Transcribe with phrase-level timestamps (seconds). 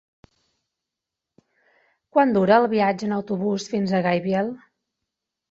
[2.15, 4.53] Quant dura el viatge en autobús fins a Gaibiel?